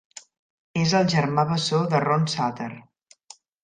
[0.85, 2.75] És el germà bessó de Ron Sutter.